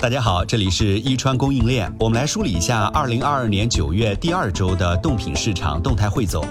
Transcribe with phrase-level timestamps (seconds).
[0.00, 6.46] 大家好，这里是伊川供应链，我们来梳理一下二零二二年九月第二周的冻品市场动态汇总。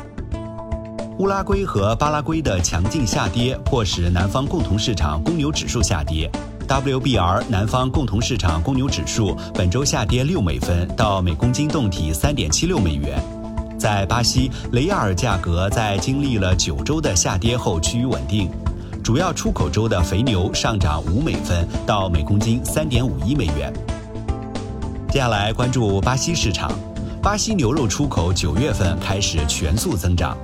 [1.17, 6.29] 乌拉圭和巴拉圭的强劲下跌，迫使南方共同市场公牛指数下跌。
[6.67, 13.17] WBR 南方共同市场公牛指数本周下跌六美分，到每公斤冻体三点七六美元。
[13.79, 18.51] 在巴西，雷亚尔价格在经历了九周的下跌后趋于稳定。
[19.07, 23.71] 主要出口州的肥牛上涨五美分，到每公斤三点五一美元。
[25.09, 26.69] 接下来关注巴西市场，
[27.21, 30.37] 巴西牛肉出口九月份开始全速增长。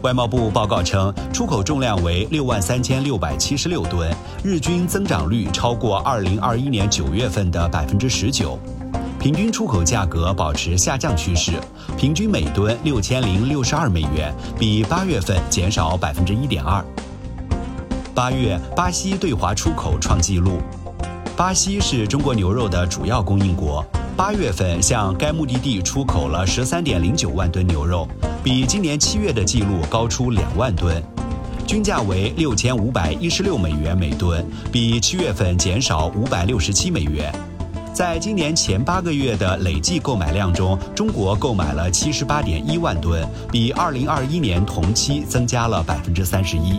[0.00, 4.10] 外贸部报告称，出口重量为六万三千六百七十六吨，
[4.42, 8.58] 日均增长率超过二零二一年九月份的百分之十九。
[9.20, 11.60] 平均出口价格保持下降趋势，
[11.98, 16.82] 平均每吨六千零六十二美元，比八月份减少百分之一点二。
[18.14, 20.58] 八月，巴西对华出口创纪录。
[21.34, 23.82] 巴西是中国牛肉的主要供应国，
[24.14, 28.06] 八月份向该目的地出口了十三点零九万吨牛肉，
[28.44, 31.02] 比今年七月的记录高出两万吨，
[31.66, 37.34] 均价为六千五百一十六美元每吨，比七月份减少五百六十七美元。
[37.94, 46.78] 在今年前八个月的累计购买量中，中国购买了七十八点一万吨，比二零二一年同期增加了百分之三十一。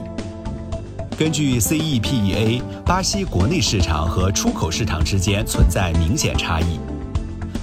[1.15, 6.79] 根据 CEPEA，巴西国内市场和出口市场之间存在明显差异。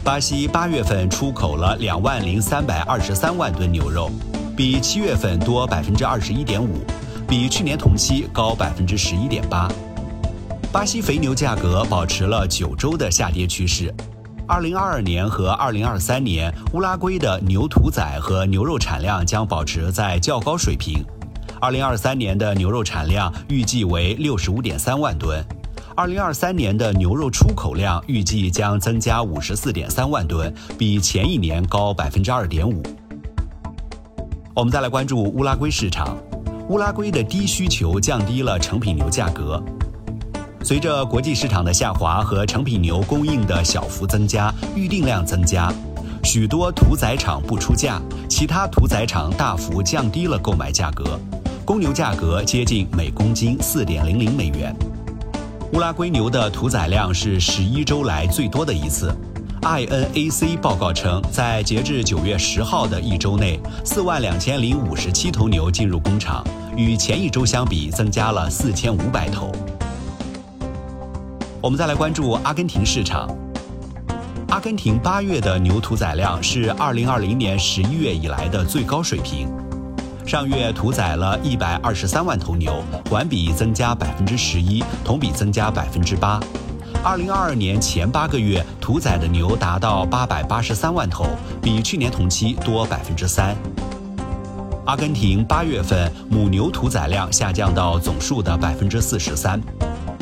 [0.05, 4.09] 巴西八月份出口了两万零三百二十三万吨牛肉，
[4.57, 6.79] 比七月份多百分之二十一点五，
[7.27, 9.69] 比去年同期高百分之十一点八。
[10.71, 13.93] 巴西肥牛价格保持了九周的下跌趋势。
[14.47, 21.05] 二零二二年和二零二三年，乌拉圭的牛屠宰和牛肉产量将保持在较高水平。
[21.61, 25.45] 二零二三年的牛肉产量预计为六十五点三万吨，
[25.95, 32.83] 二零二三年的牛肉出口量预计将增加五十四点三万吨，比前一年高百分之二点五。
[34.55, 36.17] 我们再来关注乌拉圭市场，
[36.71, 39.63] 乌拉圭的低需求降低了成品牛价格。
[40.65, 45.71] 随着国际市场的下滑和成品牛供应的小幅增加，预订量增加，
[46.25, 48.01] 许多屠宰场不出价，
[48.31, 51.21] 其他屠宰场大幅降低了购买价格。
[51.71, 54.75] 公牛价格接近每公斤四点零零美元。
[55.73, 59.17] 乌拉圭牛的屠宰量是十一周来最多的一次。
[59.63, 66.45] INAC 报告称，在截至九月十号的一周内，四万两千零五十七头牛进入工厂，
[66.77, 69.53] 与前一周相比增加了四千五百头。
[71.61, 73.31] 我们再来关注阿根廷市场。
[74.49, 79.49] 阿根廷八月的牛屠宰量是二零二零年十一月以来的最高水平。
[80.31, 86.39] 上月屠宰了一百二十三万头牛，环比增加百分之十一，同比增加百分之八。
[87.03, 91.27] 二零二二年前八个月屠宰的牛达到八百八十三万头，
[91.61, 93.57] 比去年同期多百分之三。
[94.87, 99.61] 阿根廷八月份母牛屠宰量下降到总数的百分之四十三。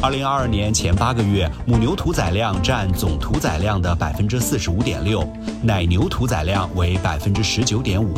[0.01, 5.23] 二零二二年前八个月母牛屠宰量占总屠宰量的百分之四十五点六，
[5.63, 8.15] 奶牛屠宰量为百分之十九点五。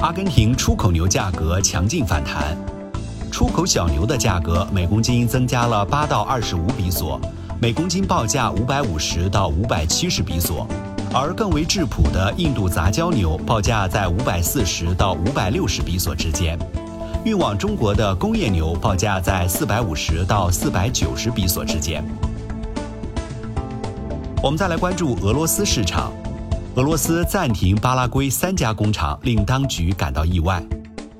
[0.00, 2.56] 阿根廷出口牛价格强劲反弹，
[3.32, 7.20] 出口小牛的价格每公斤增加了八到二十五比索，
[7.60, 10.68] 每公斤报价五百五十到五百七十比索，
[11.12, 16.56] 而更为质朴的印度杂交牛报价在五百四十到五百六十比索之间，
[17.24, 22.04] 运往中国的工业牛报价在四百五十到四百九十比索之间。
[24.40, 26.12] 我们再来关注俄罗斯市场。
[26.78, 30.62] 俄罗斯暂停巴拉圭三家工厂，令当局感到意外，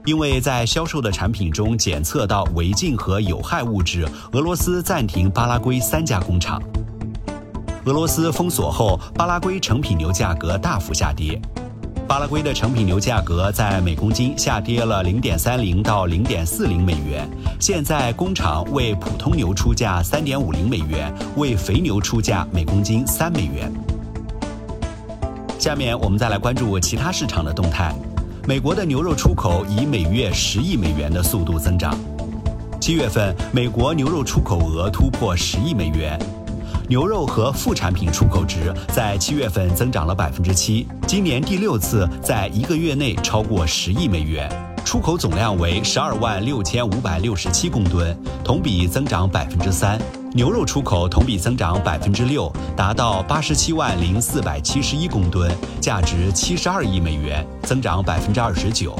[0.06, 4.06] 因为在销售的产品中检测到违禁和有害物质。
[4.34, 6.62] 俄罗斯暂停巴拉圭三家工厂。
[7.86, 11.42] 俄罗斯封锁后，巴拉圭成品牛价格大幅下跌。
[12.06, 17.28] 巴拉圭的成品牛价格在每公斤下跌了零点三零到零点四零美元。
[17.58, 23.72] 现在工厂为普通牛出价三点五零美元，为肥牛出价每公斤三美元。
[25.58, 27.92] 下面我们再来关注其他市场的动态。
[28.46, 31.98] 美国的牛肉出口以每月十亿美元的速度增长。
[32.80, 36.16] 七月份，美国牛肉出口额突破十亿美元，
[36.88, 44.48] 牛肉和副产品出口值在七月份增长了百分之七，今年第六次在一个月内超过十亿美元，
[44.84, 50.00] 出口总量为十二万六千五百六十七公吨，同比增长百分之三。
[50.34, 58.94] 牛肉出口同比增长百分之六，达到八十七万零四百七十一公吨，价值七十二亿美元，增长百分之二十九。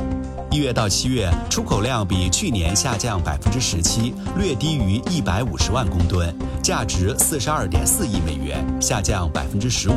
[0.51, 9.97] 一月到七月，出口量比去年下降百分之十七，略低于一百五十万公吨，价值四十二点四亿美元，下降百分之十五。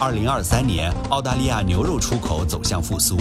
[0.00, 3.18] 二零二三年，澳大利亚牛肉出口走向复苏。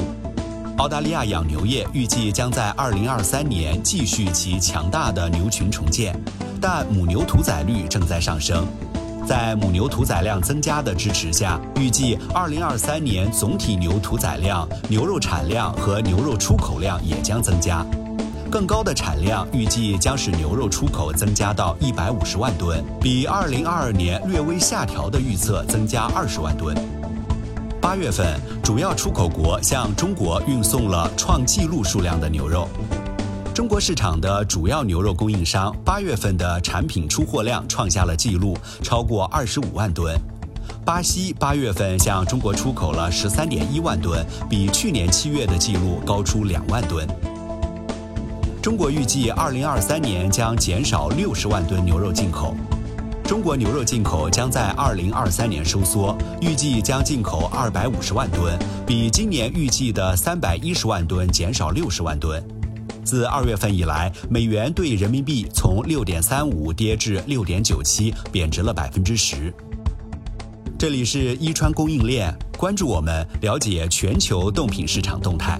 [0.77, 6.13] 澳大利亚养牛业预计将在二零二三年继续其强大的牛群重建，
[6.59, 8.67] 但母牛屠宰率正在上升。
[9.25, 17.83] 在母牛屠宰量增加的支持下，预计2023年总体牛屠宰量、牛肉产量和牛肉出口量也将增加。
[18.51, 26.75] 更高的产量预计将使牛肉出口增加到150万吨，比2022年略微下调的预测增加20万吨。
[27.85, 32.67] 八月份，主要出口国向中国运送了创纪录数量的牛肉。
[33.53, 40.19] 中国市场的主要牛肉供应商八月份的产品出货量创下了纪录，超过二十五万吨。
[40.83, 47.07] 巴西八月份向中国出口了十三点一万吨，比去年七月的纪录高出两万吨。
[48.63, 52.55] 中国预计二零二三年将减少六十万吨牛肉进口。
[53.27, 62.41] 中国牛肉进口将在二零二三年收缩，预计将进口二百五十万吨，比今年预计的三百一十万吨减少六十万吨。
[63.03, 69.51] 自二月份以来，美元对人民币从六点三五跌至六点九七，贬值了百分之十。
[70.77, 75.59] 这里是伊川供应链，关注我们，了解全球冻品市场动态。